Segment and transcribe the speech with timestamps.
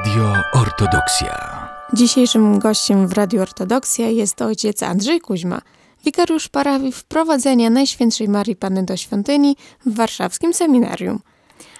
[0.00, 1.68] Radio Ortodoksja.
[1.92, 5.60] Dzisiejszym gościem w Radio Ortodoksja jest ojciec Andrzej Kuźma,
[6.04, 11.20] wikariusz parafii wprowadzenia Najświętszej Marii Panny do Świątyni w warszawskim seminarium.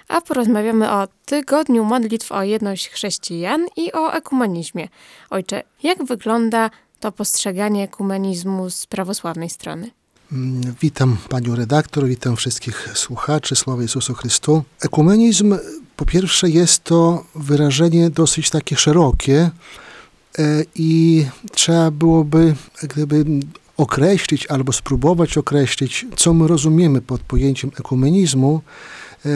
[0.07, 4.87] A porozmawiamy o tygodniu modlitw o jedność chrześcijan i o ekumenizmie.
[5.29, 6.69] Ojcze, jak wygląda
[6.99, 9.91] to postrzeganie ekumenizmu z prawosławnej strony?
[10.33, 14.63] Mm, Witam panią redaktor, witam wszystkich słuchaczy, sława Jezusu Chrystu.
[14.81, 15.57] Ekumenizm,
[15.95, 19.49] po pierwsze, jest to wyrażenie dosyć takie szerokie
[20.39, 23.25] e, i trzeba byłoby gdyby
[23.77, 28.61] określić albo spróbować określić, co my rozumiemy pod pojęciem ekumenizmu,
[29.25, 29.29] e,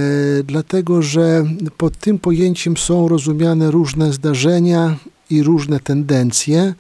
[0.44, 1.46] dlatego że
[1.78, 4.98] pod tym pojęciem są rozumiane różne zdarzenia
[5.30, 6.74] i różne tendencje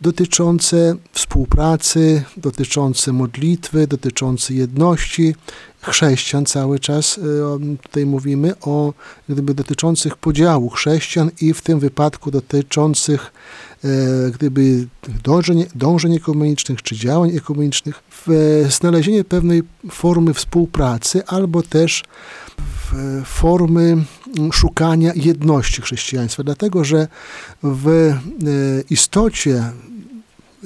[0.00, 5.34] dotyczące współpracy, dotyczące modlitwy, dotyczące jedności
[5.82, 7.18] chrześcijan cały czas.
[7.18, 8.92] e, Tutaj mówimy o
[9.28, 13.32] gdyby dotyczących podziału chrześcijan i w tym wypadku dotyczących
[13.84, 13.88] e,
[14.30, 14.86] gdyby
[15.24, 22.02] dążeń, dążeń ekumenicznych czy działań ekumenicznych, w znalezienie pewnej formy współpracy albo też
[23.24, 23.96] formy
[24.36, 27.08] mm, szukania jedności chrześcijaństwa, dlatego że
[27.62, 28.14] w e,
[28.90, 29.72] istocie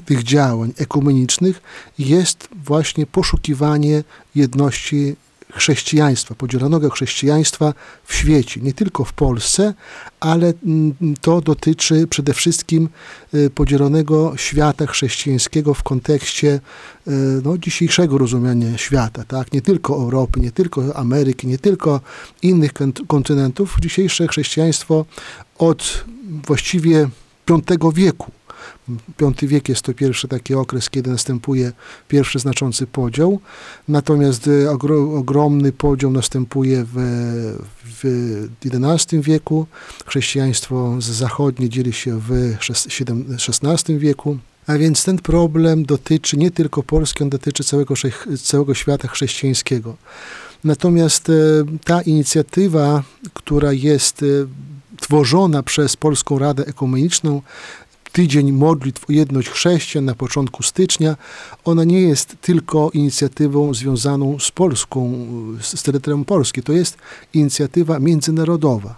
[0.04, 1.62] tych działań ekumenicznych
[1.98, 5.16] jest właśnie poszukiwanie jedności
[5.54, 7.74] chrześcijaństwa, podzielonego chrześcijaństwa
[8.04, 9.74] w świecie, nie tylko w Polsce,
[10.20, 10.52] ale
[11.20, 12.88] to dotyczy przede wszystkim
[13.34, 16.60] y, podzielonego świata chrześcijańskiego w kontekście
[17.08, 17.10] y,
[17.44, 19.52] no, dzisiejszego rozumienia świata, tak?
[19.52, 22.00] nie tylko Europy, nie tylko Ameryki, nie tylko
[22.42, 23.76] innych kont- kontynentów.
[23.80, 25.04] Dzisiejsze chrześcijaństwo
[25.58, 26.04] od
[26.46, 27.08] właściwie
[27.48, 28.30] V wieku
[29.18, 31.72] V wiek jest to pierwszy taki okres, kiedy następuje
[32.08, 33.40] pierwszy znaczący podział,
[33.88, 36.96] natomiast e, ogro, ogromny podział następuje w,
[37.84, 39.66] w XI wieku.
[40.06, 42.56] Chrześcijaństwo zachodnie dzieli się w
[43.48, 44.38] XVI wieku.
[44.66, 47.94] A więc ten problem dotyczy nie tylko Polski, on dotyczy całego,
[48.42, 49.96] całego świata chrześcijańskiego.
[50.64, 51.32] Natomiast e,
[51.84, 53.02] ta inicjatywa,
[53.34, 54.26] która jest e,
[55.00, 57.42] tworzona przez Polską Radę Ekumeniczną,
[58.14, 61.16] tydzień modlitw o jedność chrześcijan na początku stycznia,
[61.64, 65.26] ona nie jest tylko inicjatywą związaną z Polską,
[65.60, 66.62] z terytorium Polski.
[66.62, 66.98] To jest
[67.32, 68.94] inicjatywa międzynarodowa.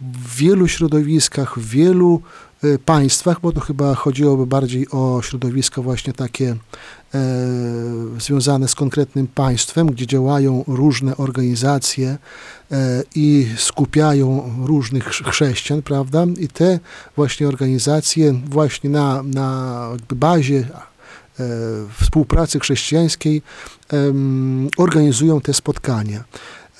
[0.00, 2.22] W wielu środowiskach, w wielu
[2.64, 6.56] e, państwach, bo to chyba chodziłoby bardziej o środowiska właśnie takie
[8.18, 12.18] związane z konkretnym państwem, gdzie działają różne organizacje
[12.72, 16.24] e, i skupiają różnych chrześcijan, prawda?
[16.40, 16.78] I te
[17.16, 21.44] właśnie organizacje właśnie na, na bazie e,
[22.00, 23.42] współpracy chrześcijańskiej
[24.76, 26.24] organizują te spotkania.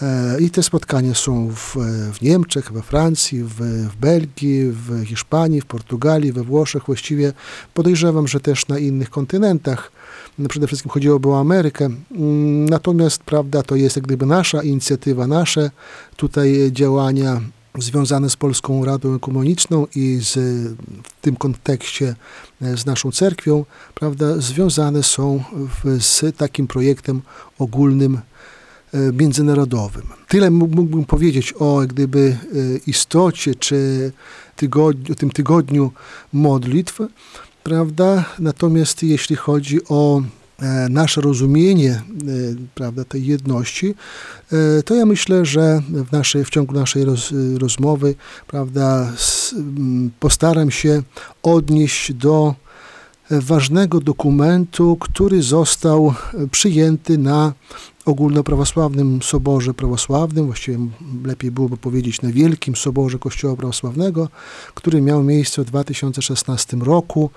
[0.03, 1.77] E, I te spotkania są w,
[2.13, 3.55] w Niemczech, we Francji, w,
[3.91, 6.83] w, Belgii, w Hiszpanii, w Portugalii, we Włoszech.
[6.87, 7.33] Właściwie
[7.75, 9.93] podejrzewam, że też na innych kontynentach.
[10.39, 11.85] No, przede wszystkim chodziłoby o Amerykę.
[11.85, 15.71] Mm, natomiast, prawda, to jest jak gdyby nasza inicjatywa, nasze
[16.17, 17.41] tutaj działania
[17.79, 20.35] związane z Polską Radą Ekumeniczną i z,
[21.05, 22.15] w tym kontekście
[22.63, 23.65] e, z naszą cerkwią,
[23.95, 27.23] prawda, związane są w, z takim projektem
[27.59, 28.21] ogólnym
[28.97, 30.03] E, międzynarodowym.
[30.29, 34.13] Tyle mógłbym powiedzieć o jak gdyby e, istocie czy
[34.57, 35.93] tygodniu, tym tygodniu
[36.33, 36.99] modlitw,
[37.67, 38.25] prawda?
[38.39, 40.23] Natomiast jeśli chodzi o
[40.59, 42.03] e, nasze rozumienie
[42.75, 43.95] prawda, tej jedności,
[44.85, 48.15] to ja myślę, że w, naszej, w ciągu naszej roz, rozmowy
[48.47, 49.13] prawda,
[50.21, 51.03] postaram się
[51.43, 52.55] odnieść do
[53.31, 56.15] ważnego dokumentu, który został
[56.51, 57.53] przyjęty na
[58.07, 60.79] ogólnoprawosławnym Soborze Prawosławnym, właściwie
[61.25, 64.29] lepiej byłoby powiedzieć na Wielkim Soborze Kościoła Prawosławnego,
[64.75, 67.31] który miał miejsce w 2016 roku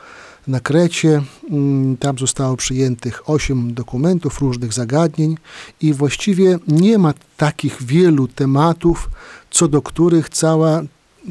[0.48, 1.22] na Krecie.
[1.52, 5.38] Mm, tam zostało przyjętych osiem dokumentów różnych zagadnień
[5.82, 9.10] i właściwie nie ma takich wielu tematów,
[9.52, 10.82] co do których cała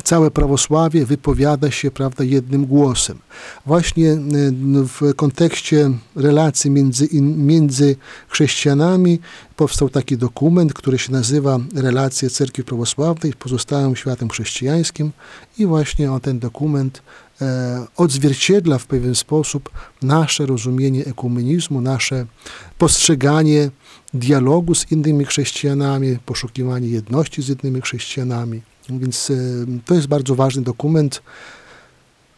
[0.05, 3.19] całe prawosławie wypowiada się prawda, jednym głosem.
[3.67, 4.19] Właśnie e,
[4.73, 7.97] w kontekście relacji między, między
[8.29, 9.21] chrześcijanami
[9.57, 15.13] powstał taki dokument, który się nazywa Relacje Cerkwi Prawosławnej z pozostałym światem chrześcijańskim
[15.59, 17.03] i właśnie on ten dokument
[17.41, 19.71] e, odzwierciedla w pewien sposób
[20.03, 22.27] nasze rozumienie ekumenizmu, nasze
[22.79, 23.71] postrzeganie
[24.15, 28.63] dialogu z innymi chrześcijanami, poszukiwanie jedności z innymi chrześcijanami.
[28.89, 29.35] Więc e,
[29.85, 31.23] to jest bardzo ważny dokument.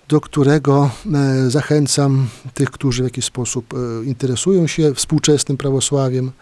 [0.08, 6.32] do którego e, zachęcam tych, którzy w jakiś sposób e, interesują się współczesnym prawosławiem.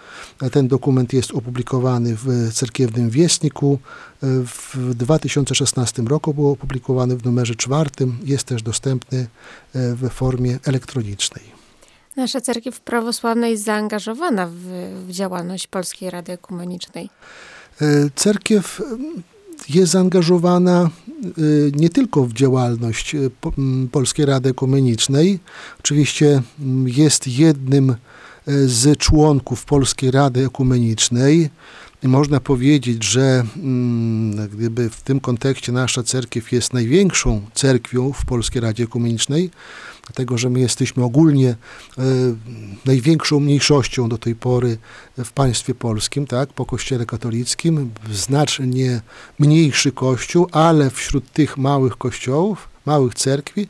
[0.53, 3.79] Ten dokument jest opublikowany w Cerkiewnym Wiestniku.
[4.23, 8.19] W 2016 roku był opublikowany w numerze czwartym.
[8.25, 9.27] Jest też dostępny
[9.75, 11.45] w formie elektronicznej.
[12.17, 14.55] Nasza cerkiew prawosławna jest zaangażowana w,
[15.07, 17.11] w działalność Polskiej Rady Ekumenicznej.
[18.15, 18.83] Cerkiew
[19.69, 20.91] jest zaangażowana
[21.39, 23.31] y, nie tylko w działalność y,
[23.93, 25.39] Polskiej Rady Ekumenicznej,
[25.81, 26.43] oczywiście
[26.87, 31.51] jest jednym y, z członków Polskiej Rady Ekumenicznej.
[32.03, 33.45] Można powiedzieć, że
[34.53, 39.51] gdyby w tym kontekście nasza cerkiew jest największą cerkwią w Polskiej Radzie Ekumenicznej,
[40.07, 41.57] dlatego że my jesteśmy ogólnie e,
[42.85, 44.79] największą mniejszością do tej pory
[45.19, 49.01] w państwie polskim, tak, po kościele katolickim, znacznie
[49.39, 53.69] mniejszy kościół, ale wśród tych małych kościołów, małych cerkwi,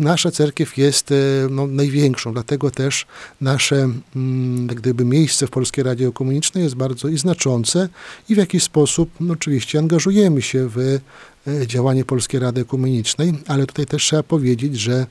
[0.00, 1.14] nasza cerkiew jest e,
[1.50, 3.06] no, największą, dlatego też
[3.40, 7.88] nasze mm, gdyby miejsce w Polskiej Radzie Komunicznej jest bardzo i znaczące
[8.28, 11.00] i w jakiś sposób no, oczywiście angażujemy się w
[11.46, 15.06] E, działanie Polskiej Rady Ekumenicznej, ale tutaj też trzeba powiedzieć, że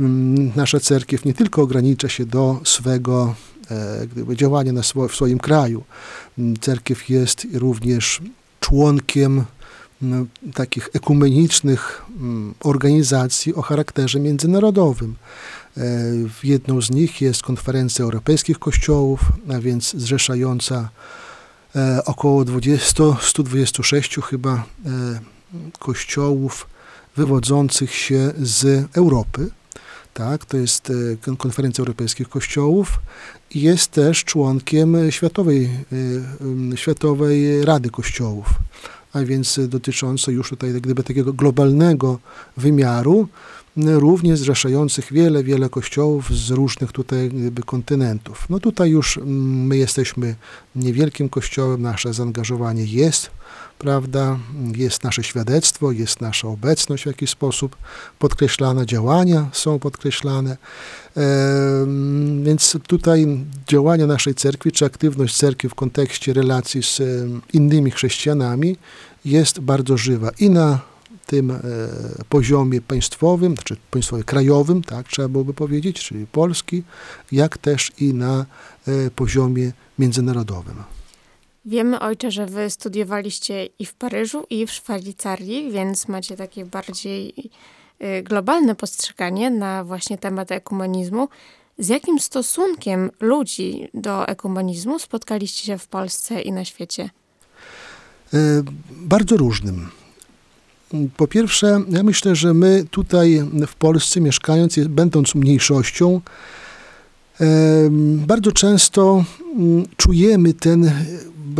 [0.00, 3.34] mm, nasza cerkiew nie tylko ogranicza się do swego
[3.70, 5.84] e, gdyby, działania na swo, w swoim kraju.
[6.38, 8.20] Mm, cerkiew jest również
[8.60, 9.44] członkiem
[10.54, 12.02] takich ekumenicznych
[12.60, 15.14] organizacji o charakterze międzynarodowym.
[15.76, 15.82] E,
[16.44, 19.20] jedną z nich jest Konferencja Europejskich Kościołów,
[19.54, 20.88] a więc zrzeszająca
[22.06, 24.64] około 20, 126 chyba
[25.78, 26.66] kościołów
[27.16, 29.50] wywodzących się z Europy.
[30.14, 30.92] Tak, to jest
[31.30, 33.00] e, Konferencja Europejskich Kościołów
[33.50, 35.70] i jest też członkiem Światowej,
[36.72, 38.46] e, Światowej Rady Kościołów,
[39.16, 42.18] a więc dotycząco już tutaj gdyby takiego globalnego
[42.56, 43.28] wymiaru,
[43.76, 47.30] również zrzeszających wiele, wiele kościołów z różnych tutaj
[47.66, 48.46] kontynentów.
[48.50, 50.34] No tutaj już my jesteśmy
[50.76, 53.30] niewielkim kościołem, nasze zaangażowanie jest
[53.78, 54.38] prawda?
[54.76, 57.76] Jest nasze świadectwo, jest nasza obecność w jakiś sposób
[58.18, 60.56] podkreślana, działania są podkreślane.
[62.42, 67.02] Więc tutaj działania naszej cerkwi, czy aktywność cerkwi w kontekście relacji z
[67.52, 68.76] innymi chrześcijanami
[69.24, 70.95] jest bardzo żywa i na
[71.26, 71.60] tym e,
[72.28, 76.82] poziomie państwowym, czy państwowym krajowym, tak trzeba byłoby powiedzieć, czyli Polski,
[77.32, 78.46] jak też i na
[78.88, 80.84] e, poziomie międzynarodowym.
[81.66, 87.34] Wiemy, ojcze, że wy studiowaliście i w Paryżu, i w Szwajcarii, więc macie takie bardziej
[88.02, 91.28] y, globalne postrzeganie na właśnie temat ekumenizmu.
[91.78, 97.10] Z jakim stosunkiem ludzi do ekumenizmu spotkaliście się w Polsce i na świecie?
[98.34, 98.38] E,
[98.90, 99.90] bardzo różnym.
[101.16, 106.20] Po pierwsze, ja myślę, że my tutaj w Polsce mieszkając, będąc mniejszością,
[108.26, 109.24] bardzo często
[109.56, 110.90] mm, czujemy ten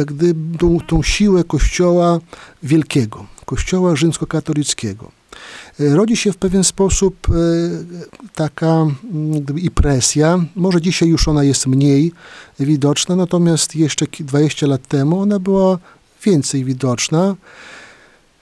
[0.04, 2.20] gdy, tą, tą siłę Kościoła
[2.62, 5.12] Wielkiego, Kościoła rzymskokatolickiego.
[5.80, 7.32] E, rodzi się w pewien sposób e,
[8.34, 10.44] taka mm, i presja.
[10.56, 12.12] Może dzisiaj już ona jest mniej
[12.60, 15.78] widoczna, natomiast jeszcze 20 lat temu ona była
[16.24, 17.36] więcej widoczna.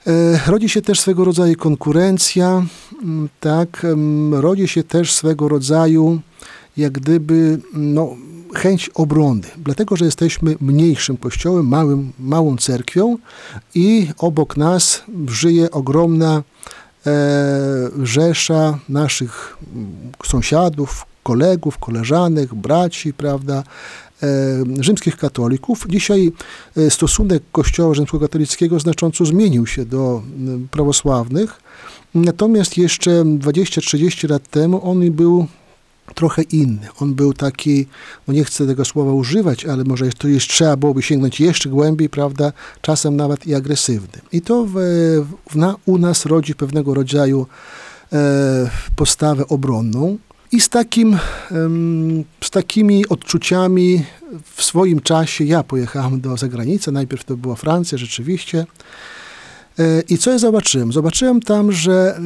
[0.07, 2.65] E, rodzi się też swego rodzaju konkurencja,
[3.03, 3.85] mm, tak,
[4.31, 6.19] rodzi się też swego rodzaju
[6.77, 8.15] jak gdyby no,
[8.55, 13.17] chęć obrony, dlatego że jesteśmy mniejszym kościołem, małym, małą cerkwią
[13.75, 16.43] i obok nas żyje ogromna
[17.05, 17.13] e,
[18.03, 19.57] rzesza naszych
[20.25, 23.63] sąsiadów, kolegów, koleżanek, braci, prawda,
[24.79, 25.85] rzymskich katolików.
[25.89, 26.31] Dzisiaj
[26.77, 30.23] e, stosunek kościoła rzymskokatolickiego znacząco zmienił się do
[30.71, 31.59] prawosławnych,
[32.15, 35.47] natomiast jeszcze 20-30 lat temu on był
[36.13, 36.87] trochę inny.
[36.99, 37.87] On był taki,
[38.27, 42.09] no nie chcę tego słowa używać, ale może to jest, trzeba byłoby sięgnąć jeszcze głębiej,
[42.09, 44.21] prawda, czasem nawet i agresywny.
[44.31, 44.73] I to w,
[45.49, 47.47] w, na, u nas rodzi pewnego rodzaju
[48.13, 50.17] e, postawę obronną.
[50.51, 51.17] I z, takim,
[52.43, 54.05] z takimi odczuciami
[54.55, 56.91] w swoim czasie ja pojechałem do zagranicy.
[56.91, 58.65] Najpierw to była Francja, rzeczywiście.
[59.79, 60.93] E, I co ja zobaczyłem?
[60.93, 62.19] Zobaczyłem tam, że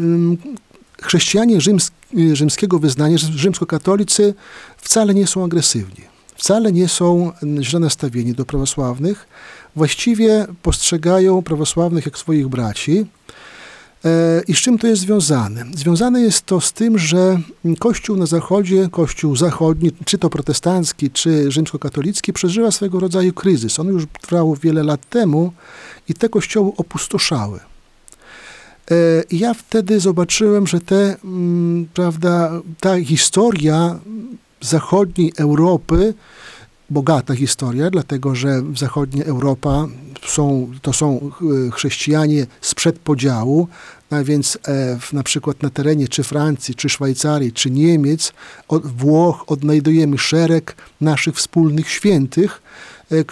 [1.02, 1.92] chrześcijanie rzyms,
[2.34, 4.34] rzymskiego wyznania, rzymskokatolicy
[4.78, 6.04] wcale nie są agresywni,
[6.36, 9.28] wcale nie są źle nastawieni do prawosławnych,
[9.76, 13.06] właściwie postrzegają prawosławnych jak swoich braci.
[14.06, 15.66] E, I z czym to jest związane?
[15.76, 17.40] Związane jest to z tym, że
[17.80, 23.80] Kościół na Zachodzie, Kościół zachodni, czy to protestancki, czy rzymskokatolicki, przeżywa swego rodzaju kryzys.
[23.80, 25.54] On już trwał wiele lat temu
[26.10, 27.60] i te kościoły opustoszały.
[29.30, 34.00] I ja wtedy zobaczyłem, że te, mm, prawda, ta historia
[34.62, 36.14] zachodniej Europy,
[36.90, 39.88] bogata historia, dlatego że zachodnia Europa
[40.26, 41.32] są, to są
[41.72, 43.68] chrześcijanie sprzed podziału,
[44.10, 48.34] a więc e, na przykład na terenie czy Francji, czy Szwajcarii, czy Niemiec,
[48.68, 52.62] od Włoch odnajdujemy szereg naszych wspólnych świętych,
[53.12, 53.24] e,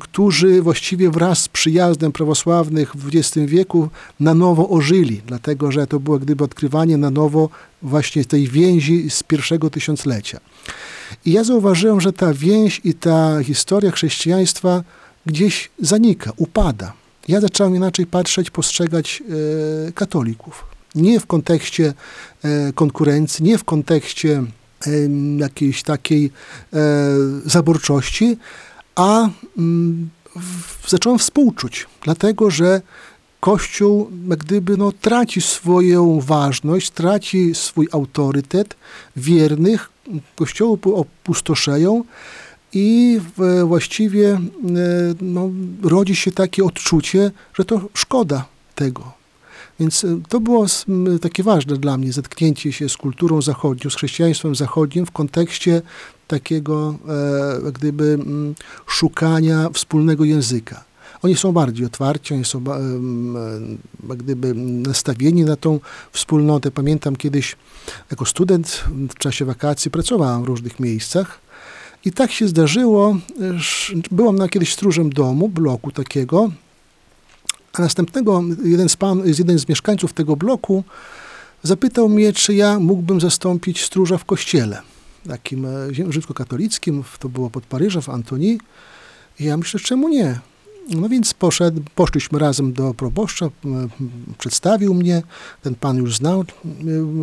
[0.00, 3.88] którzy właściwie wraz z przyjazdem prawosławnych w XX wieku
[4.20, 7.48] na nowo ożyli, dlatego że to było gdyby odkrywanie na nowo
[7.82, 10.40] właśnie tej więzi z pierwszego tysiąclecia.
[11.24, 14.82] I ja zauważyłem, że ta więź i ta historia chrześcijaństwa
[15.26, 16.92] gdzieś zanika, upada.
[17.28, 19.22] Ja zacząłem inaczej patrzeć, postrzegać
[19.88, 20.64] e, katolików.
[20.94, 21.94] Nie w kontekście
[22.42, 24.44] e, konkurencji, nie w kontekście
[24.86, 24.90] e,
[25.38, 26.30] jakiejś takiej
[26.72, 26.78] e,
[27.44, 28.38] zaborczości,
[28.94, 29.28] a
[29.58, 32.80] mm, w, zacząłem współczuć, dlatego że
[33.40, 38.76] Kościół jak gdyby no, traci swoją ważność, traci swój autorytet,
[39.16, 39.90] wiernych
[40.36, 42.04] Kościoły opustoszeją
[42.76, 43.20] i
[43.64, 44.40] właściwie e,
[45.20, 45.50] no,
[45.82, 49.12] rodzi się takie odczucie, że to szkoda tego.
[49.80, 50.66] Więc e, to było
[51.20, 55.82] takie ważne dla mnie, zetknięcie się z kulturą zachodnią, z chrześcijaństwem zachodnim w kontekście
[56.26, 56.94] takiego
[57.66, 58.18] e, gdyby
[58.86, 60.84] szukania wspólnego języka.
[61.22, 62.64] Oni są bardziej otwarci, oni są
[64.08, 65.80] jak gdyby nastawieni na tą
[66.12, 66.70] wspólnotę.
[66.70, 67.56] Pamiętam kiedyś
[68.10, 71.45] jako student w czasie wakacji pracowałem w różnych miejscach
[72.04, 73.16] i tak się zdarzyło,
[74.10, 76.50] byłam na kiedyś stróżem domu, bloku takiego,
[77.72, 80.84] a następnego jeden z, pan, jeden z mieszkańców tego bloku
[81.62, 84.82] zapytał mnie, czy ja mógłbym zastąpić stróża w kościele,
[85.28, 88.58] takim e, rzymskokatolickim, to było pod Paryżem, w Antoni.
[89.40, 90.40] I ja myślę, czemu nie?
[90.90, 93.50] No więc poszedł, poszliśmy razem do proboszcza,
[94.38, 95.22] przedstawił mnie,
[95.62, 96.44] ten pan już znał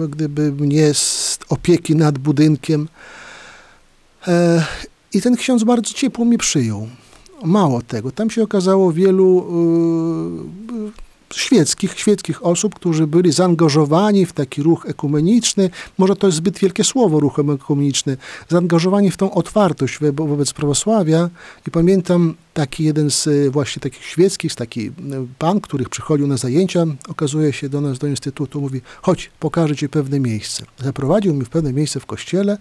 [0.09, 2.87] gdyby mnie z opieki nad budynkiem
[5.13, 6.87] i ten ksiądz bardzo ciepło mnie przyjął.
[7.43, 9.45] Mało tego, tam się okazało wielu
[10.89, 11.03] e,
[11.33, 16.83] świeckich, świeckich osób, którzy byli zaangażowani w taki ruch ekumeniczny, może to jest zbyt wielkie
[16.83, 18.17] słowo, ruch ekumeniczny,
[18.49, 21.29] zaangażowani w tą otwartość wobec prawosławia
[21.67, 24.91] i pamiętam taki jeden z e, właśnie takich świeckich, taki e,
[25.39, 29.89] pan, który przychodził na zajęcia, okazuje się do nas, do instytutu, mówi, chodź, pokażę ci
[29.89, 30.65] pewne miejsce.
[30.83, 32.57] Zaprowadził mnie w pewne miejsce w kościele,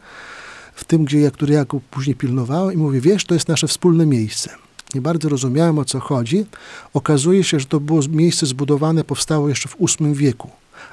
[0.74, 4.06] w tym, gdzie ja, który ja później pilnowałem i mówi, wiesz, to jest nasze wspólne
[4.06, 4.50] miejsce
[4.94, 6.46] nie bardzo rozumiałem o co chodzi.
[6.94, 10.50] Okazuje się, że to było miejsce zbudowane, powstało jeszcze w VIII wieku,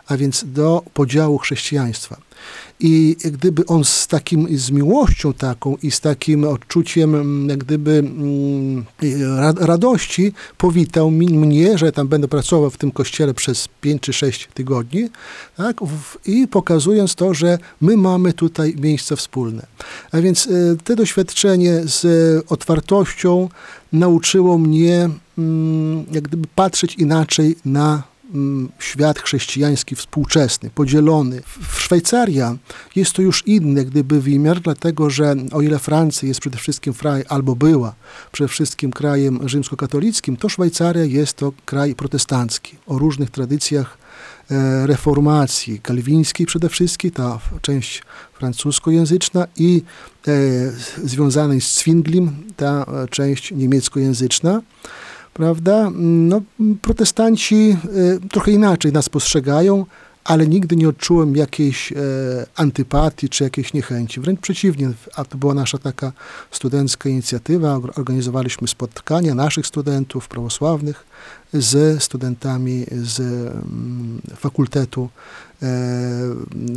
[0.07, 2.17] a więc do podziału chrześcijaństwa.
[2.79, 7.91] I gdyby on z takim, z miłością taką i z takim odczuciem mm, jak gdyby
[7.91, 8.85] mm,
[9.59, 15.09] radości powitał mnie, że tam będę pracował w tym kościele przez 5 czy 6 tygodni,
[15.57, 15.77] tak?
[16.25, 19.65] i pokazując to, że my mamy tutaj miejsce wspólne.
[20.11, 20.49] A więc e,
[20.83, 22.05] te doświadczenie z
[22.51, 23.49] otwartością
[23.93, 28.08] nauczyło mnie mm, jak gdyby patrzeć inaczej na
[28.79, 31.41] świat chrześcijański współczesny, podzielony.
[31.69, 32.55] W Szwajcaria
[32.95, 37.23] jest to już inny gdyby wymiar, dlatego że o ile Francja jest przede wszystkim kraj,
[37.29, 37.95] albo była
[38.31, 43.97] przede wszystkim krajem rzymskokatolickim, to Szwajcaria jest to kraj protestancki, o różnych tradycjach
[44.51, 49.83] e, reformacji kalwińskiej przede wszystkim, ta część francuskojęzyczna i
[50.27, 50.31] e,
[51.03, 54.61] związanej z Zwinglim, ta e, część niemieckojęzyczna
[55.33, 55.91] prawda?
[55.95, 56.41] No,
[56.81, 57.77] protestanci
[58.23, 59.85] y, trochę inaczej nas postrzegają,
[60.29, 61.95] ale nigdy nie odczułem jakiejś e,
[62.55, 64.19] antypatii czy jakiejś niechęci.
[64.19, 66.11] Wręcz przeciwnie, a to była nasza taka
[66.51, 67.79] studencka inicjatywa.
[67.95, 71.05] Organizowaliśmy spotkania naszych studentów prawosławnych
[71.53, 75.65] z studentami z mm, fakultetu e,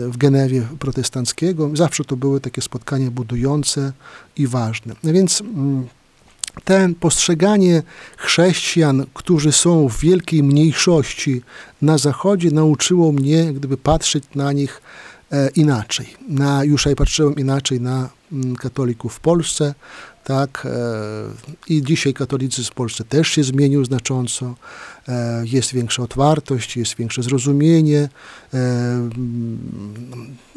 [0.08, 1.70] w Genewie protestanckiego.
[1.74, 3.92] Zawsze to były takie spotkania budujące
[4.36, 4.94] i ważne.
[5.02, 5.86] No więc mm,
[6.64, 7.82] te postrzeganie
[8.16, 11.42] chrześcijan, którzy są w wielkiej mniejszości
[11.82, 14.82] na Zachodzie, nauczyło mnie, gdyby patrzeć na nich
[15.32, 16.06] e, inaczej.
[16.28, 19.74] Na, już ja patrzyłem inaczej na mm, katolików w Polsce,
[20.24, 24.54] tak, e, i dzisiaj katolicyzm w Polsce też się zmienił znacząco.
[25.08, 28.08] E, jest większa otwartość, jest większe zrozumienie,
[28.54, 28.58] e,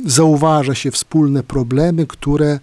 [0.06, 2.60] zauważa się wspólne problemy, które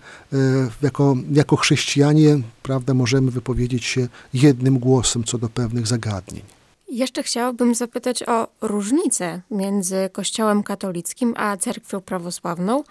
[0.82, 6.42] jako, jako chrześcijanie prawda, możemy wypowiedzieć się jednym głosem co do pewnych zagadnień.
[6.88, 12.84] Jeszcze chciałabym zapytać o różnicę między Kościołem katolickim a Cerkwią prawosławną.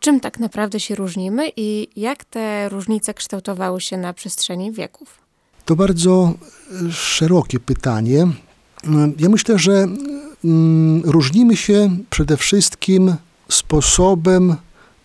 [0.00, 5.18] Czym tak naprawdę się różnimy i jak te różnice kształtowały się na przestrzeni wieków?
[5.64, 6.34] To bardzo
[6.88, 8.26] e, szerokie pytanie.
[9.18, 9.72] Ja myślę, że
[10.44, 13.14] mm, różnimy się przede wszystkim
[13.48, 14.56] sposobem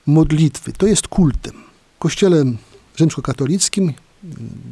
[0.05, 0.73] modlitwy.
[0.73, 1.53] To jest kultem.
[1.95, 2.43] W kościele
[2.95, 3.93] rzymskokatolickim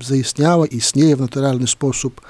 [0.03, 2.21] zaistniała, istnieje w naturalny sposób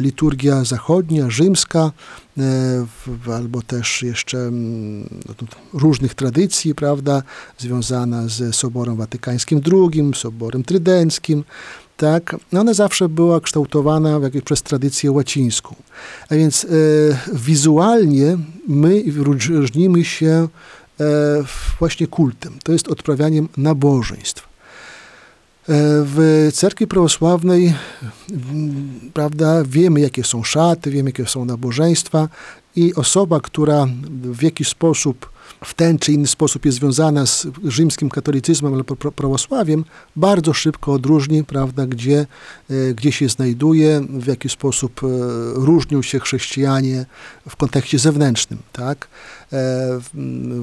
[0.00, 1.92] liturgia zachodnia, rzymska,
[2.38, 5.34] e, albo też jeszcze mm, no,
[5.72, 7.22] różnych tradycji, prawda,
[7.58, 11.44] związana z Soborem Watykańskim II, Soborem Trydenckim,
[11.96, 15.74] tak, no ona zawsze była kształtowana jak, przez tradycję łacińską.
[16.28, 16.68] A więc e,
[17.32, 19.02] wizualnie my
[19.48, 20.48] różnimy się
[21.00, 21.08] e,
[21.78, 22.58] właśnie kultem.
[22.64, 24.47] To jest odprawianiem nabożeństw.
[25.68, 25.72] E,
[26.04, 27.74] w cerkwi prawosławnej,
[29.14, 32.28] prawda, wiemy, jakie są szaty, wiemy, jakie są nabożeństwa
[32.76, 35.30] i osoba, która w jakiś sposób
[35.64, 39.84] w ten czy inny sposób jest związana z rzymskim katolicyzmem albo prawosławiem,
[40.16, 42.26] bardzo szybko odróżni, prawda, gdzie,
[42.70, 45.06] e, gdzie się znajduje, w jaki sposób e,
[45.54, 47.06] różnią się chrześcijanie
[47.48, 49.08] w kontekście zewnętrznym, tak,
[49.52, 49.56] e,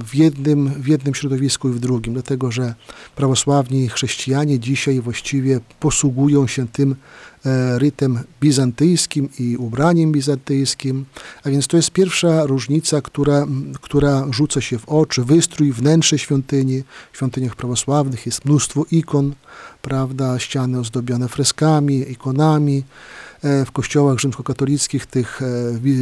[0.06, 2.76] w jednym, w jednym środowisku i w drugim, dlatego, że
[3.16, 6.96] prawosławni chrześcijanie dzisiaj właściwie posługują się tym
[7.78, 11.06] rytem bizantyjskim i ubraniem bizantyjskim,
[11.44, 13.48] a więc to jest pierwsza różnica, która,
[13.82, 16.84] która rzuca się w oczy, wystrój, wnętrze świątyni.
[17.12, 19.34] W świątyniach prawosławnych jest mnóstwo ikon,
[19.82, 22.84] prawda, ściany ozdobione freskami, ikonami.
[23.44, 25.46] E, w kościołach rzymskokatolickich tych e,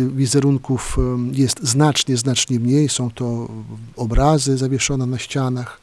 [0.07, 0.97] wizerunków
[1.31, 2.89] jest znacznie, znacznie mniej.
[2.89, 3.49] Są to
[3.95, 5.82] obrazy zawieszone na ścianach.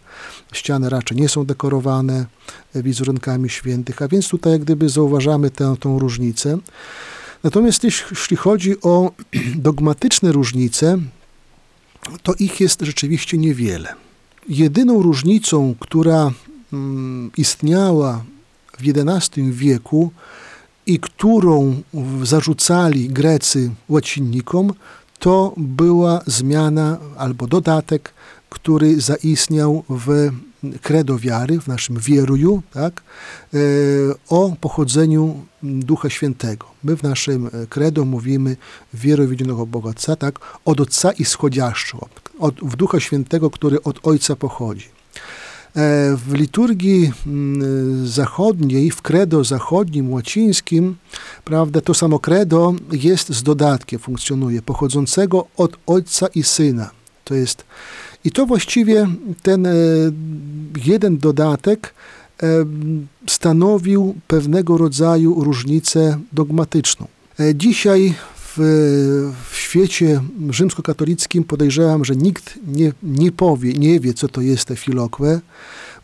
[0.52, 2.26] Ściany raczej nie są dekorowane
[2.74, 6.58] wizerunkami świętych, a więc tutaj jak gdyby zauważamy tę, tą różnicę.
[7.44, 9.12] Natomiast jeśli chodzi o
[9.56, 10.98] dogmatyczne różnice,
[12.22, 13.94] to ich jest rzeczywiście niewiele.
[14.48, 16.30] Jedyną różnicą, która
[16.72, 18.24] mm, istniała
[18.78, 20.12] w XI wieku
[20.86, 21.82] i którą
[22.22, 24.72] zarzucali Grecy łacinnikom,
[25.18, 28.14] to była zmiana albo dodatek,
[28.50, 30.30] który zaistniał w
[30.82, 33.02] credo wiary, w naszym wieruju, tak,
[33.54, 33.58] e,
[34.28, 36.66] o pochodzeniu Ducha Świętego.
[36.84, 38.56] My w naszym credo mówimy
[38.94, 43.82] wieruj w jednego Boga Otca, tak, od Otca i schodziaszczego, od, w Ducha Świętego, który
[43.82, 44.86] od Ojca pochodzi.
[45.76, 50.96] E, w liturgii mm, zachodniej, w credo zachodnim, łacińskim,
[51.44, 56.90] prawda, to samo credo jest z dodatkiem, funkcjonuje, pochodzącego od Ojca i Syna.
[57.24, 57.64] To jest
[58.24, 59.06] i to właściwie
[59.42, 59.72] ten e,
[60.84, 61.94] jeden dodatek
[62.42, 62.46] e,
[63.28, 67.06] stanowił pewnego rodzaju różnicę dogmatyczną.
[67.40, 68.58] E, dzisiaj w,
[69.50, 74.76] w świecie rzymskokatolickim podejrzewam, że nikt nie, nie powie, nie wie, co to jest te
[74.76, 75.40] filokwe.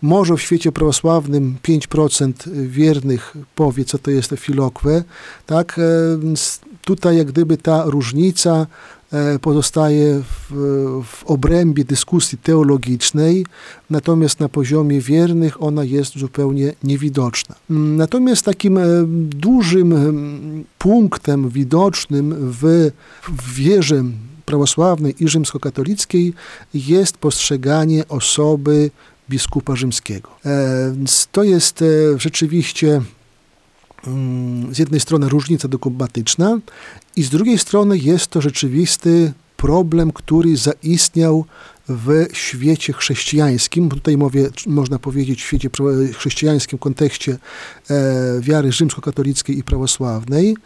[0.03, 2.33] Może w świecie prawosławnym 5%
[2.67, 5.05] wiernych powie, co to jest te filokwe.
[5.47, 5.81] Tak?
[6.85, 8.67] Tutaj jak gdyby ta różnica
[9.41, 10.55] pozostaje w,
[11.05, 13.47] w obrębie dyskusji teologicznej,
[13.91, 17.55] natomiast na poziomie wiernych ona jest zupełnie niewidoczna.
[17.71, 18.85] Natomiast takim e,
[19.29, 19.95] dużym
[20.79, 22.91] punktem widocznym w,
[23.29, 24.05] w wierze
[24.45, 26.33] prawosławnej i rzymskokatolickiej
[26.75, 28.91] jest postrzeganie osoby
[29.31, 30.31] biskupa rzymskiego.
[30.47, 30.95] E,
[31.33, 31.85] to jest
[32.17, 33.01] rzeczywiście
[34.73, 36.59] z jednej strony różnica dogmatyczna
[37.17, 41.45] i z drugiej strony jest to rzeczywisty problem, który zaistniał
[41.89, 43.89] w świecie chrześcijańskim.
[43.89, 45.71] Tutaj mówię, można powiedzieć w świecie
[46.15, 47.39] chrześcijańskim w kontekście
[47.91, 50.57] e, wiary rzymskokatolickiej i prawosławnej.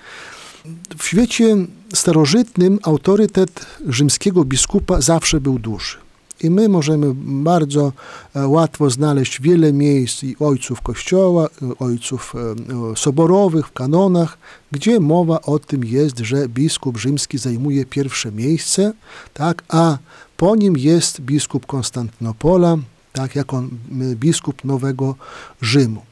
[0.99, 1.57] W świecie
[1.95, 6.10] starożytnym autorytet rzymskiego biskupa zawsze był duży.
[6.43, 7.93] I my możemy bardzo
[8.35, 11.49] e, łatwo znaleźć wiele miejsc i ojców kościoła,
[11.79, 12.35] ojców
[12.93, 14.39] e, soborowych w kanonach,
[14.73, 18.93] gdzie mowa o tym jest, że biskup rzymski zajmuje pierwsze miejsce,
[19.35, 19.99] tak, a
[20.37, 22.77] po nim jest biskup Konstantynopola,
[23.13, 23.63] tak, jako
[24.15, 25.15] biskup Nowego
[25.63, 26.03] Rzymu.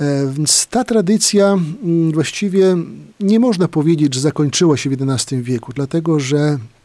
[0.00, 1.58] E, więc ta tradycja
[2.12, 2.76] właściwie
[3.20, 6.79] nie można powiedzieć, że zakończyła się w XI wieku, dlatego że E,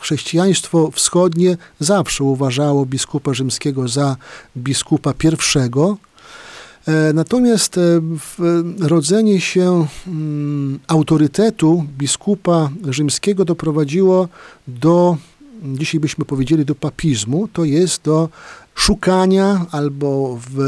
[0.00, 4.16] chrześcijaństwo wschodnie zawsze uważało biskupa rzymskiego za
[4.56, 5.96] biskupa pierwszego.
[6.88, 8.00] E, natomiast e,
[8.80, 14.28] rodzenie się mm, autorytetu biskupa rzymskiego doprowadziło
[14.68, 15.16] do,
[15.62, 18.28] dzisiaj byśmy powiedzieli, do papizmu, to jest do
[18.74, 20.58] szukania albo w,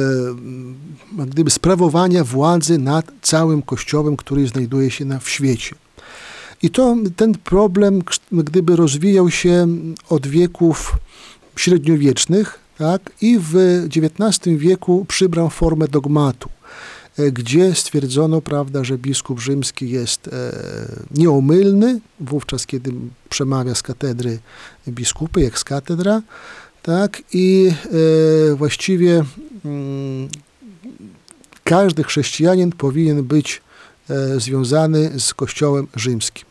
[1.27, 5.77] gdyby sprawowania władzy nad całym kościołem, który znajduje się na, w świecie.
[6.63, 9.69] I to, ten problem gdyby rozwijał się
[10.09, 10.99] od wieków
[11.57, 13.55] średniowiecznych, tak, i w
[13.87, 16.49] XIX wieku przybrał formę dogmatu.
[17.19, 20.31] e, gdzie stwierdzono, prawda, że biskup rzymski jest
[21.11, 22.93] nieomylny, wówczas kiedy
[23.29, 24.39] przemawia z katedry
[24.89, 26.23] biskupy, jak z katedra,
[26.83, 27.73] tak, i
[28.57, 29.25] właściwie
[29.65, 30.29] mm,
[31.65, 33.63] każdy chrześcijanin powinien być
[34.37, 36.45] związany z Kościołem rzymskim.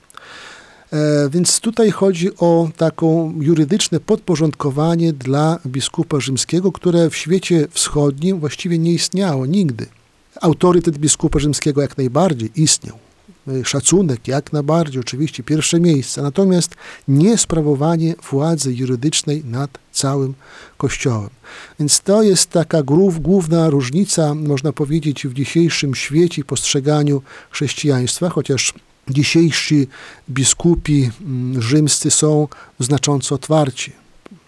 [0.93, 8.39] E, więc tutaj chodzi o taką jurydyczne podporządkowanie dla biskupa rzymskiego, które w świecie wschodnim
[8.39, 9.85] właściwie nie istniało nigdy.
[10.41, 13.04] Autorytet biskupa rzymskiego jak najbardziej istniał.
[13.47, 16.75] E, szacunek jak najbardziej, oczywiście pierwsze miejsce, natomiast
[17.07, 20.33] nie sprawowanie władzy jurydycznej nad całym
[20.77, 21.29] Kościołem.
[21.79, 22.83] Więc to jest taka
[23.21, 28.73] główna różnica, można powiedzieć, w dzisiejszym świecie postrzeganiu chrześcijaństwa, chociaż
[29.09, 29.87] dzisiejsi
[30.29, 32.47] biskupi mm, rzymscy są
[32.79, 33.91] znacząco otwarci,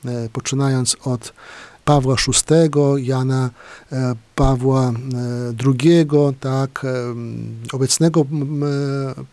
[0.05, 1.33] e, poczynając od
[1.88, 3.50] Pawła VI, Jana
[3.91, 4.93] e, Pawła e,
[5.65, 6.08] II,
[6.39, 6.86] tak,
[7.73, 8.26] obecnego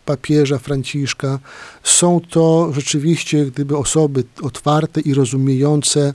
[0.05, 1.39] papieża Franciszka.
[1.83, 6.15] Są to rzeczywiście gdyby osoby otwarte i rozumiejące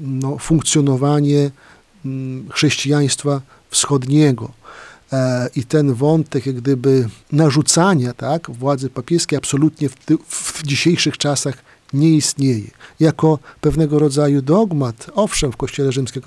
[0.00, 1.50] no, funkcjonowanie
[2.50, 4.50] chrześcijaństwa wschodniego.
[5.12, 9.94] E, i ten wątek jak gdyby narzucania tak, władzy papieskiej absolutnie w,
[10.26, 11.54] w dzisiejszych czasach
[11.94, 12.70] nie istnieje.
[13.00, 16.22] Jako pewnego rodzaju dogmat, owszem, w Kościele Rzymskim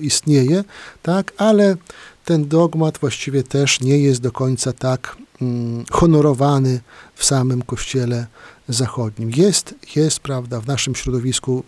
[0.00, 0.64] istnieje,
[1.02, 1.76] tak, ale
[2.24, 6.80] ten dogmat właściwie też nie jest do końca tak mm, honorowany
[7.14, 8.26] w samym Kościele
[8.68, 9.30] Zachodnim.
[9.36, 11.64] Jest, jest, prawda, w naszym środowisku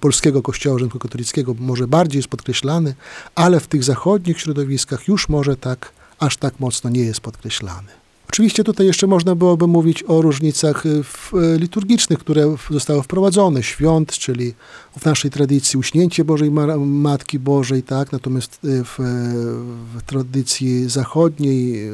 [0.00, 2.94] polskiego Kościoła Rzymskokatolickiego może bardziej jest podkreślany,
[3.34, 8.01] ale w tych zachodnich środowiskach już może tak aż tak mocno nie jest podkreślany.
[8.32, 14.12] Oczywiście tutaj jeszcze można byłoby mówić o różnicach y, y, liturgicznych, które zostały wprowadzone, świąt,
[14.12, 14.54] czyli
[14.98, 18.98] w naszej tradycji uśnięcie Bożej Matki Bożej, tak, natomiast y, w,
[19.96, 21.90] w tradycji zachodniej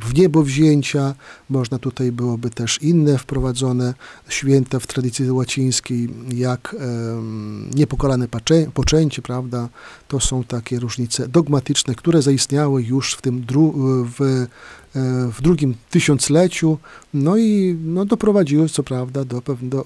[0.00, 1.14] w niebo wzięcia
[1.50, 3.94] można tutaj byłoby też inne wprowadzone
[4.28, 8.28] święta w tradycji łacińskiej, jak um, niepokalane
[8.74, 9.68] poczęcie, prawda,
[10.08, 13.74] to są takie różnice dogmatyczne, które zaistniały już w tym dru,
[14.18, 14.46] w
[15.30, 16.78] w drugim tysiącleciu,
[17.14, 19.84] no i no, doprowadziły co prawda do, do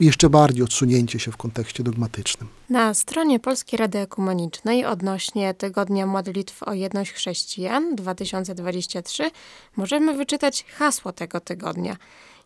[0.00, 2.48] jeszcze bardziej odsunięcia się w kontekście dogmatycznym.
[2.70, 9.30] Na stronie Polskiej Rady Ekumenicznej odnośnie Tygodnia Modlitw o Jedność Chrześcijan 2023
[9.76, 11.96] możemy wyczytać hasło tego tygodnia.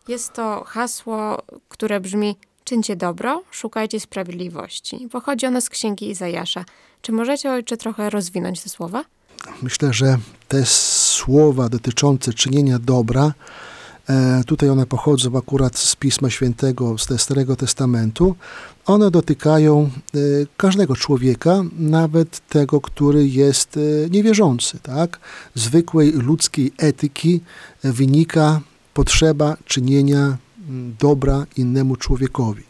[0.07, 5.07] Jest to hasło, które brzmi Czyńcie dobro, szukajcie sprawiedliwości.
[5.11, 6.65] Pochodzi ono z księgi Izajasza.
[7.01, 9.03] Czy możecie, ojcze, trochę rozwinąć te słowa?
[9.61, 10.17] Myślę, że
[10.47, 13.33] te słowa dotyczące czynienia dobra,
[14.09, 18.35] e, tutaj one pochodzą akurat z Pisma Świętego, z Starego Testamentu,
[18.85, 20.19] one dotykają e,
[20.57, 24.79] każdego człowieka, nawet tego, który jest e, niewierzący.
[24.79, 25.19] Tak?
[25.55, 27.41] Zwykłej ludzkiej etyki
[27.83, 28.61] wynika
[28.93, 30.37] potrzeba czynienia
[30.99, 32.63] dobra innemu człowiekowi.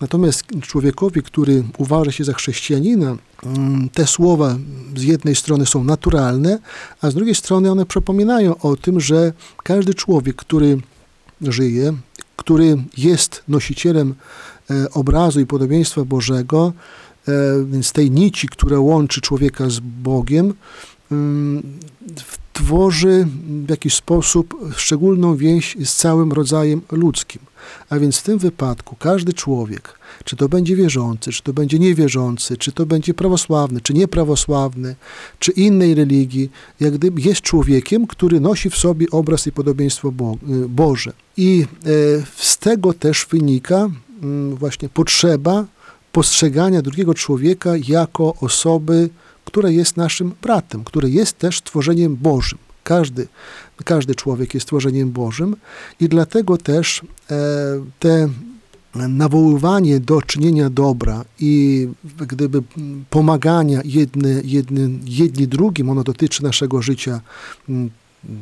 [0.00, 4.56] Natomiast człowiekowi, który uważa się za chrześcijanina, mm, te słowa
[4.96, 6.58] z jednej strony są naturalne,
[7.02, 10.78] a z drugiej strony one przypominają o tym, że każdy człowiek, który
[11.42, 11.92] żyje,
[12.36, 14.14] który jest nosicielem
[14.70, 16.72] e, obrazu i podobieństwa Bożego,
[17.28, 17.32] e,
[17.64, 20.54] więc tej nici, która łączy człowieka z Bogiem,
[22.52, 23.26] tworzy
[23.66, 27.42] w jakiś sposób szczególną więź z całym rodzajem ludzkim.
[27.90, 32.56] A więc w tym wypadku każdy człowiek, czy to będzie wierzący, czy to będzie niewierzący,
[32.56, 34.96] czy to będzie prawosławny, czy nieprawosławny,
[35.38, 40.36] czy innej religii, jak gdyby jest człowiekiem, który nosi w sobie obraz i podobieństwo Bo
[40.64, 41.12] y, Boże.
[41.36, 41.86] I e,
[42.36, 43.88] z tego też wynika
[44.22, 45.64] mm, właśnie potrzeba
[46.12, 49.10] postrzegania drugiego człowieka jako osoby,
[49.50, 52.58] która jest naszym bratem, który jest też tworzeniem Bożym.
[52.84, 53.28] Każdy,
[53.84, 55.56] każdy człowiek jest tworzeniem Bożym
[56.00, 57.36] i dlatego też e,
[57.98, 58.28] te
[58.94, 62.62] nawoływanie do czynienia dobra i gdyby
[63.10, 67.20] pomagania jedny, jedny, jedni drugim, ono dotyczy naszego życia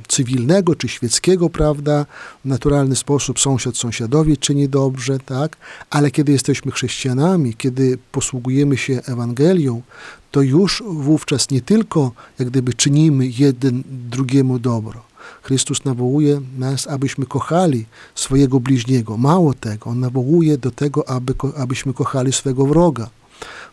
[0.08, 2.06] cywilnego czy świeckiego, prawda,
[2.44, 5.56] w naturalny sposób sąsiad sąsiadowi czyni dobrze, tak,
[5.90, 9.82] ale kiedy jesteśmy chrześcijanami, kiedy posługujemy się Ewangelią,
[10.30, 15.08] to już wówczas nie tylko jak gdyby czynimy jeden drugiemu dobro.
[15.42, 19.16] Chrystus nawołuje nas, abyśmy kochali swojego bliźniego.
[19.16, 23.10] Mało tego, On nawołuje do tego, aby, abyśmy kochali swego wroga.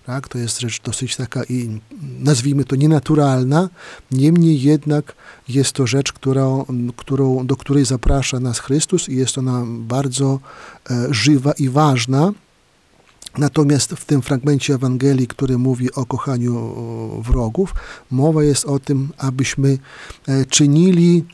[0.05, 0.27] Tak?
[0.27, 1.79] To jest rzecz dosyć taka i
[2.19, 3.69] nazwijmy to nienaturalna,
[4.11, 5.15] niemniej jednak
[5.49, 6.65] jest to rzecz, którą,
[6.95, 10.39] którą, do której zaprasza nas Chrystus i jest ona bardzo
[10.89, 12.31] e, żywa i ważna.
[13.37, 16.75] Natomiast w tym fragmencie Ewangelii, który mówi o kochaniu
[17.21, 17.73] wrogów,
[18.11, 19.77] mowa jest o tym, abyśmy
[20.27, 21.25] e, czynili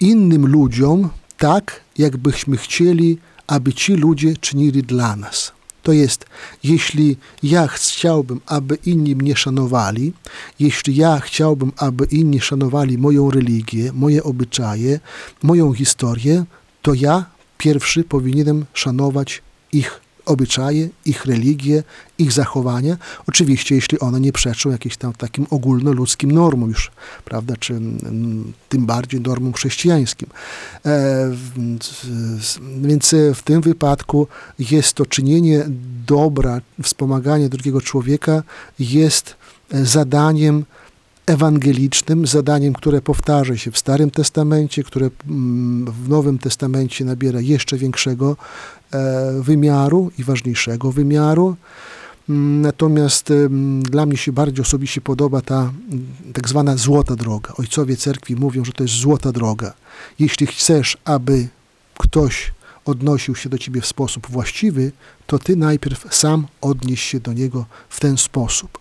[0.00, 5.52] innym ludziom tak, jakbyśmy chcieli, aby ci ludzie czynili dla nas.
[5.82, 6.24] To jest,
[6.62, 10.12] jeśli ja chciałbym, aby inni mnie szanowali,
[10.60, 15.00] jeśli ja chciałbym, aby inni szanowali moją religię, moje obyczaje,
[15.42, 16.44] moją historię,
[16.82, 17.24] to ja
[17.58, 21.82] pierwszy powinienem szanować ich obyczaje, ich religie,
[22.18, 22.96] ich zachowania.
[23.26, 26.90] Oczywiście, jeśli one nie przeczą jakimś tam takim ogólnoludzkim normom już,
[27.24, 30.28] prawda, czy mm, tym bardziej normom chrześcijańskim.
[30.86, 31.30] E,
[32.82, 34.26] więc w tym wypadku
[34.58, 35.64] jest to czynienie
[36.06, 38.42] dobra, wspomaganie drugiego człowieka
[38.78, 39.36] jest
[39.70, 40.64] zadaniem
[41.28, 47.76] ewangelicznym, zadaniem, które powtarza się w Starym Testamencie, które mm, w Nowym Testamencie nabiera jeszcze
[47.76, 48.36] większego
[49.40, 51.56] wymiaru i ważniejszego wymiaru.
[52.28, 53.32] Mm, natomiast
[53.82, 55.72] dla mnie się bardziej osobiście podoba ta
[56.32, 57.52] tak zwana złota droga.
[57.58, 59.74] Ojcowie cerkwi mówią, że to jest złota droga.
[60.18, 61.48] Jeśli chcesz, aby
[61.98, 62.52] ktoś
[62.84, 64.92] odnosił się do ciebie w sposób właściwy,
[65.26, 68.78] to ty najpierw sam odnieś się do niego w ten sposób.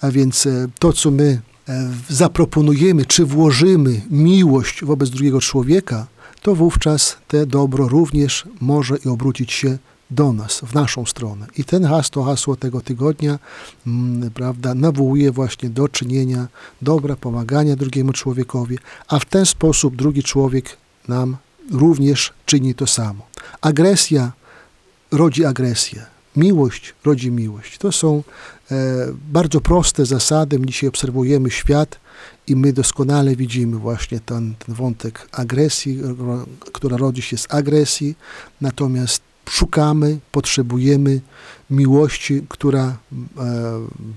[0.00, 6.06] A więc e, to, co my E, zaproponujemy czy włożymy miłość wobec drugiego człowieka,
[6.42, 9.78] to wówczas te dobro również może i obrócić się
[10.10, 11.46] do nas, w naszą stronę.
[11.56, 13.38] I ten hasło, hasło tego tygodnia,
[13.86, 16.48] mm, prawda, nawołuje właśnie do czynienia
[16.82, 20.76] dobra, pomagania drugiemu człowiekowi, a w ten sposób drugi człowiek
[21.08, 21.36] nam
[21.72, 23.26] również czyni to samo.
[23.60, 24.32] Agresja
[25.10, 26.06] rodzi agresję.
[26.36, 27.78] Miłość rodzi miłość.
[27.78, 28.22] To są
[29.32, 30.58] bardzo proste zasady.
[30.64, 32.00] Dzisiaj obserwujemy świat
[32.46, 36.00] i my doskonale widzimy właśnie ten, ten wątek agresji,
[36.72, 38.16] która rodzi się z agresji,
[38.60, 41.20] natomiast szukamy, potrzebujemy
[41.70, 42.96] miłości, która e,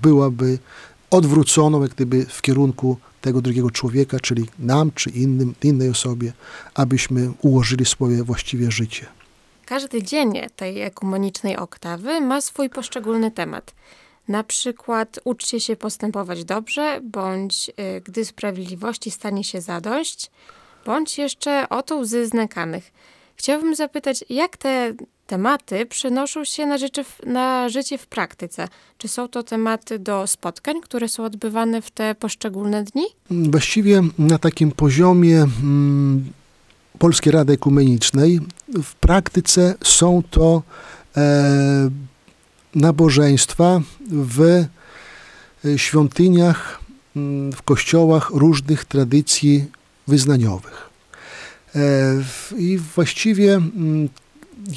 [0.01, 0.59] byłaby
[1.09, 6.33] odwróconą jak gdyby w kierunku tego drugiego człowieka, czyli nam czy innym, innej osobie,
[6.73, 9.05] abyśmy ułożyli swoje właściwie życie.
[9.65, 13.73] Każdy dzień tej ekumenicznej oktawy ma swój poszczególny temat.
[14.31, 20.31] Na przykład uczcie się postępować dobrze, bądź y, gdy sprawiedliwości stanie się zadość,
[20.85, 22.91] bądź jeszcze oto łzy znękanych.
[23.35, 24.93] Chciałabym zapytać, jak te
[25.27, 28.67] tematy przenoszą się na życie, w, na życie w praktyce?
[28.97, 33.03] Czy są to tematy do spotkań, które są odbywane w te poszczególne dni?
[33.29, 36.31] Właściwie na takim poziomie mm,
[36.99, 38.39] Polskiej Rady Ekumenicznej.
[38.83, 40.61] W praktyce są to
[41.17, 41.89] e,
[42.75, 44.65] nabożeństwa w
[45.65, 46.79] e, świątyniach,
[47.15, 49.65] mm, w kościołach różnych tradycji
[50.07, 50.89] wyznaniowych.
[51.75, 51.79] E,
[52.57, 54.09] I właściwie mm,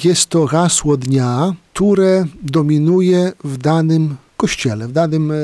[0.03, 5.35] jest to hasło dnia, które dominuje w danym kościele, w danym e,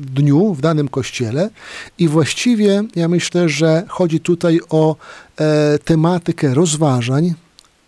[0.00, 1.50] dniu, w danym kościele.
[1.98, 4.96] I właściwie ja myślę, że chodzi tutaj o
[5.84, 7.34] tematykę rozważań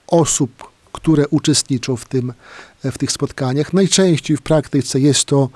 [0.06, 2.32] osób, które uczestniczą w, tym,
[2.84, 3.72] e, w tych spotkaniach.
[3.72, 5.48] Najczęściej w praktyce jest to,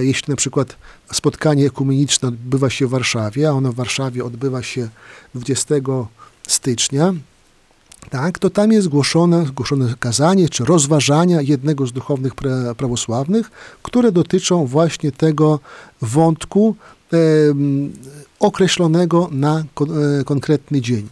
[0.00, 0.76] jeśli na przykład
[1.12, 4.88] spotkanie ekumeniczne odbywa się w Warszawie, a ono w Warszawie odbywa się
[5.34, 5.74] 20
[6.48, 7.14] stycznia,
[8.10, 12.32] tak, to tam jest zgłoszone, zgłoszone kazanie czy rozważania jednego z duchownych
[12.76, 13.50] prawosławnych,
[13.82, 15.60] które dotyczą właśnie tego
[16.02, 16.76] wątku
[18.44, 21.08] określonego na e, konkretny dzień.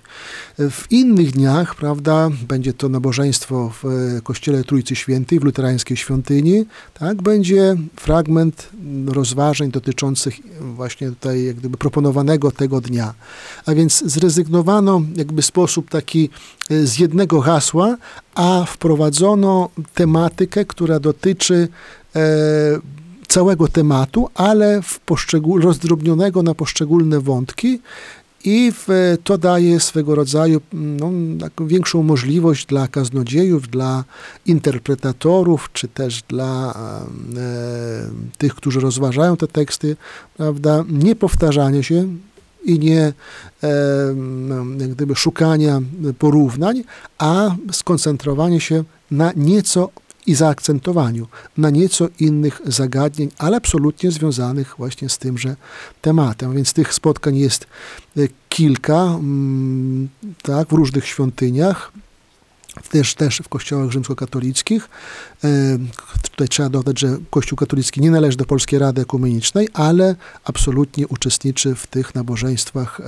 [0.58, 6.66] W innych dniach, prawda, będzie to nabożeństwo w e, Kościele Trójcy Świętej, w luterańskiej świątyni,
[6.94, 8.68] tak, będzie fragment
[9.06, 13.14] rozważań dotyczących właśnie tutaj jak gdyby proponowanego tego dnia.
[13.66, 16.30] A więc zrezygnowano jakby sposób taki
[16.70, 17.96] e, z jednego hasła,
[18.34, 21.68] a wprowadzono tematykę, która dotyczy
[23.32, 27.80] całego tematu, ale w poszczegól, rozdrobnionego na poszczególne wątki
[28.44, 28.88] i w,
[29.24, 34.04] to daje swego rodzaju no, taką większą możliwość dla kaznodziejów, dla
[34.46, 39.96] interpretatorów, czy też dla e, tych, którzy rozważają te teksty,
[40.36, 42.08] prawda, nie powtarzania się
[42.64, 43.12] i nie
[43.62, 43.74] e,
[44.88, 45.80] gdyby szukania
[46.18, 46.84] porównań,
[47.18, 49.90] a skoncentrowanie się na nieco
[50.26, 55.56] i zaakcentowaniu na nieco innych zagadnień, ale absolutnie związanych właśnie z tymże
[56.00, 56.54] tematem.
[56.54, 57.66] Więc tych spotkań jest
[58.16, 60.08] e, kilka, mm,
[60.42, 61.92] tak, w różnych świątyniach.
[62.90, 64.88] Też, też w kościołach rzymskokatolickich.
[65.44, 65.48] E,
[66.22, 71.74] tutaj trzeba dodać, że Kościół katolicki nie należy do Polskiej Rady Ekumenicznej, ale absolutnie uczestniczy
[71.74, 73.04] w tych nabożeństwach e,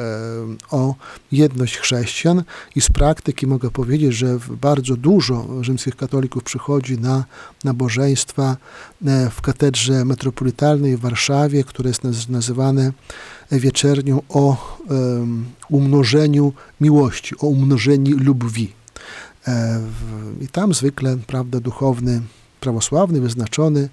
[0.71, 0.95] o
[1.33, 2.43] jedność chrześcijan
[2.77, 7.25] i z praktyki mogę powiedzieć, że bardzo dużo rzymskich katolików przychodzi na
[7.65, 8.57] nabożeństwa
[9.07, 12.93] e, w katedrze metropolitalnej w Warszawie, które jest nazywane
[13.53, 14.79] wieczernią o
[15.71, 18.73] umnożeniu miłości, o umnożeniu lubwi.
[19.49, 19.81] E,
[20.41, 22.21] I tam zwykle, prawda, duchowny,
[22.61, 23.89] prawosławny, wyznaczony,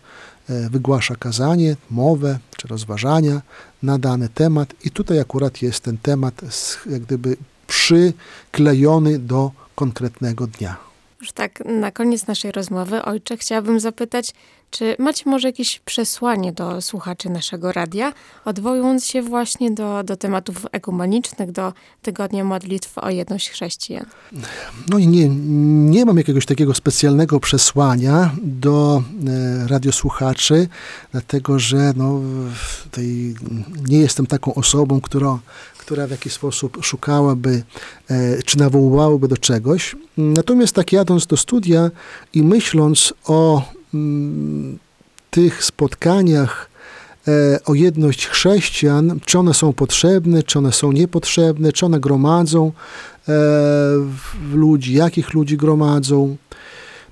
[0.50, 3.42] e, wygłasza kazanie, mowę czy rozważania
[3.84, 4.74] na dany temat.
[4.84, 6.42] I tutaj akurat jest ten temat
[6.90, 7.38] jak gdyby
[7.68, 10.91] przyklejony do konkretnego dnia.
[11.22, 14.34] Już tak na koniec naszej rozmowy, ojcze, chciałabym zapytać,
[14.72, 18.14] czy macie może jakieś przesłanie do słuchaczy naszego radia,
[18.46, 24.06] odwołując się właśnie do, do tematów ekumenicznych, do Tygodnia Modlitw o Jedność Chrześcijan?
[24.90, 25.30] No i nie,
[25.90, 30.68] nie mam jakiegoś takiego specjalnego przesłania do e, radiosłuchaczy,
[31.12, 32.22] dlatego że no,
[32.92, 33.36] tej,
[33.88, 35.40] nie jestem taką osobą, która,
[35.92, 37.64] która w jakiś sposób szukałaby
[38.10, 39.96] e, czy nawoływałaby do czegoś.
[40.18, 41.92] Natomiast tak jadąc do studia
[42.34, 44.80] i myśląc o mm,
[45.32, 46.70] tych spotkaniach
[47.28, 52.72] e, o jedność chrześcijan, czy one są potrzebne, czy one są niepotrzebne, czy one gromadzą
[53.28, 53.34] e,
[54.54, 56.38] ludzi, jakich ludzi gromadzą.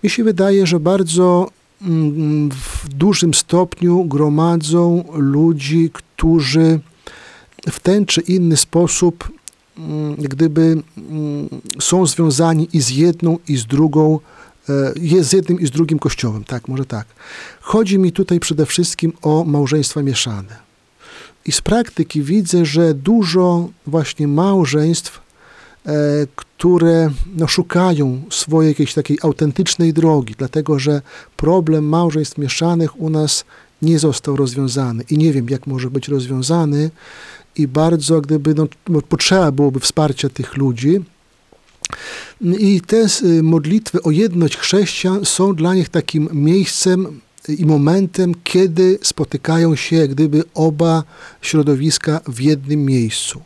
[0.03, 1.49] Mi się wydaje, że bardzo
[1.81, 6.79] mm, w dużym stopniu gromadzą ludzi, którzy
[7.69, 9.31] w ten czy inny sposób
[9.77, 10.61] mm, gdyby
[10.97, 14.19] mm, są związani i z jedną, i z drugą,
[14.69, 17.07] e, jest z jednym i z drugim kościołem, tak, może tak.
[17.61, 20.69] Chodzi mi tutaj przede wszystkim o małżeństwa mieszane.
[21.45, 25.21] I z praktyki widzę, że dużo właśnie małżeństw,
[25.85, 25.91] e,
[26.35, 31.01] które no, szukają swojej jakiejś takiej autentycznej drogi, dlatego że
[31.37, 33.45] problem małżeństw mieszanych u nas
[33.81, 36.89] nie został rozwiązany i nie wiem, jak może być rozwiązany,
[37.55, 38.55] i bardzo gdyby
[38.89, 41.01] no, potrzeba byłoby wsparcia tych ludzi.
[42.41, 48.99] I te y, modlitwy o jedność chrześcijan są dla nich takim miejscem i momentem, kiedy
[49.01, 51.03] spotykają się gdyby oba
[51.41, 53.41] środowiska w jednym miejscu.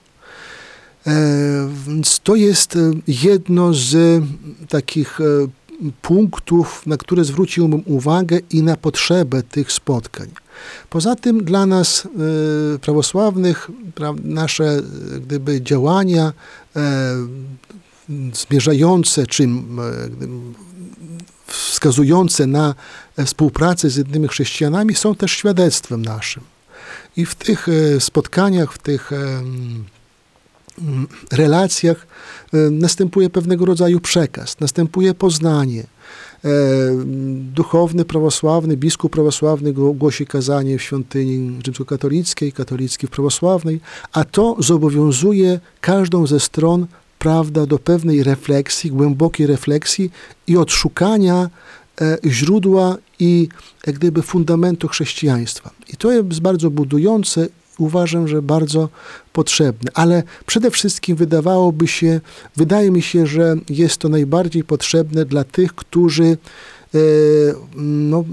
[1.07, 4.23] E, więc to jest y, jedno z
[4.69, 5.23] takich e,
[6.01, 10.27] punktów, na które zwróciłbym uwagę i na potrzebę tych spotkań.
[10.89, 12.05] Poza tym dla nas
[12.75, 13.69] y, prawosławnych
[14.23, 14.81] nasze
[15.21, 16.33] gdyby działania
[16.75, 17.15] e,
[18.33, 19.47] zmierzające czy
[21.47, 22.75] wskazujące na
[23.25, 26.43] współpracę z innymi chrześcijanami są też świadectwem naszym.
[27.17, 29.11] I w tych e, spotkaniach, w tych
[31.31, 32.07] relacjach
[32.53, 35.83] e, następuje pewnego rodzaju przekaz, następuje poznanie.
[36.45, 36.49] E,
[37.55, 43.79] duchowny prawosławny, biskup prawosławny głosi kazanie w świątyni rzymskokatolickiej, katolickiej w prawosławnej,
[44.13, 46.87] a to zobowiązuje każdą ze stron
[47.19, 50.11] prawda, do pewnej refleksji, głębokiej refleksji
[50.47, 51.49] i odszukania
[52.01, 53.47] e, źródła i
[53.87, 55.69] jak gdyby fundamentu chrześcijaństwa.
[55.93, 58.89] I to jest bardzo budujące uważam, że bardzo
[59.33, 59.91] potrzebne.
[59.93, 62.21] Ale przede wszystkim wydawałoby się,
[62.55, 66.23] wydaje mi się, że jest to najbardziej potrzebne dla tych, którzy
[66.95, 66.97] e,
[67.77, 68.23] no,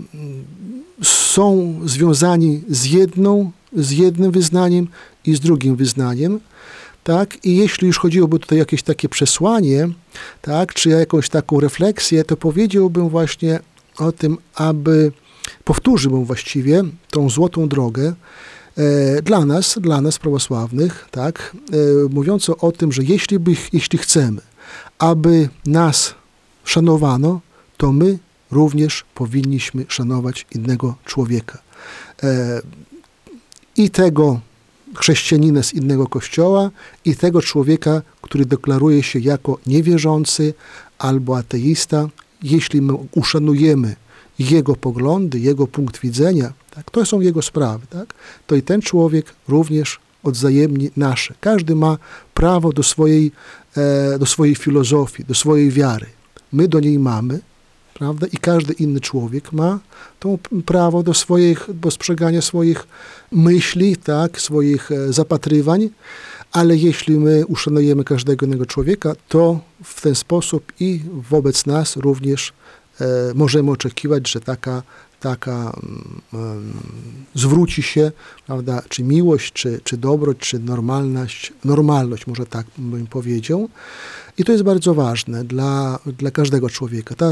[1.02, 4.88] są związani z jedną, z jednym wyznaniem
[5.24, 6.40] i z drugim wyznaniem.
[7.04, 7.44] Tak?
[7.44, 9.88] I jeśli już chodziłoby tutaj jakieś takie przesłanie,
[10.42, 13.60] tak, czy jakąś taką refleksję, to powiedziałbym właśnie
[13.98, 15.12] o tym, aby
[15.64, 18.14] powtórzyłbym właściwie tą złotą drogę,
[19.22, 21.76] dla nas, dla nas prawosławnych, tak, e,
[22.10, 24.40] mówiąco o tym, że jeśli, by, jeśli chcemy,
[24.98, 26.14] aby nas
[26.64, 27.40] szanowano,
[27.76, 28.18] to my
[28.50, 31.58] również powinniśmy szanować innego człowieka.
[32.22, 32.60] E,
[33.76, 34.40] I tego
[34.94, 36.70] chrześcijanina z innego kościoła,
[37.04, 40.54] i tego człowieka, który deklaruje się jako niewierzący
[40.98, 42.08] albo ateista.
[42.42, 43.96] Jeśli my uszanujemy
[44.38, 48.14] jego poglądy, jego punkt widzenia, tak, to są jego sprawy, tak,
[48.46, 51.34] to i ten człowiek również odzajemni nasze.
[51.40, 51.98] Każdy ma
[52.34, 53.32] prawo do swojej,
[53.76, 56.06] e, do swojej filozofii, do swojej wiary.
[56.52, 57.40] My do niej mamy,
[57.94, 58.26] prawda?
[58.32, 59.78] I każdy inny człowiek ma
[60.20, 62.86] to prawo do swoich, postrzegania swoich
[63.32, 65.88] myśli, tak, swoich e, zapatrywań,
[66.52, 72.52] ale jeśli my uszanujemy każdego innego człowieka, to w ten sposób i wobec nas również
[73.00, 74.82] e, możemy oczekiwać, że taka
[75.20, 75.72] taka
[76.32, 76.72] um,
[77.34, 78.12] zwróci się,
[78.46, 83.68] prawda, czy miłość, czy, czy dobroć, czy normalność, normalność, może tak bym powiedział.
[84.38, 87.14] I to jest bardzo ważne dla, dla każdego człowieka.
[87.14, 87.30] Ta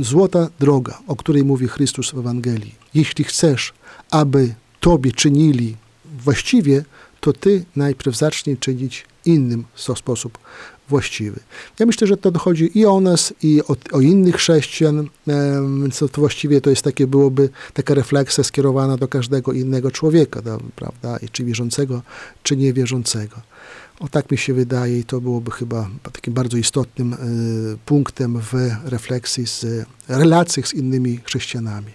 [0.00, 2.74] złota droga, o której mówi Chrystus w Ewangelii.
[2.94, 3.72] Jeśli chcesz,
[4.10, 5.76] aby tobie czynili
[6.24, 6.84] właściwie,
[7.20, 10.38] to ty najpierw zacznij czynić innym w sposób
[10.88, 11.40] właściwy.
[11.78, 15.08] Ja myślę, że to dochodzi i o nas, i o, o innych chrześcijan,
[15.82, 20.42] więc to właściwie to jest takie, byłoby taka refleksja skierowana do każdego innego człowieka,
[20.76, 22.02] prawda, I czy wierzącego,
[22.42, 23.36] czy niewierzącego.
[24.00, 27.16] O tak mi się wydaje i to byłoby chyba takim bardzo istotnym y,
[27.86, 28.52] punktem w
[28.84, 31.92] refleksji z relacji z innymi chrześcijanami.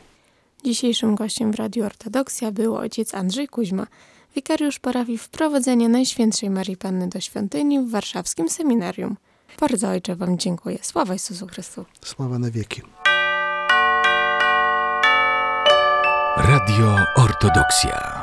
[0.63, 3.87] Dzisiejszym gościem w Radiu Ortodoksja był ojciec Andrzej Kuźma,
[4.35, 9.17] wikariusz parafii Wprowadzenie Najświętszej Marii Panny do Świątyni w warszawskim seminarium.
[9.59, 10.77] Bardzo ojcze Wam dziękuję.
[10.81, 11.85] Sława Jezusu Chrystu.
[12.05, 12.81] Sława na wieki.
[16.37, 18.20] Radio Ortodoksja.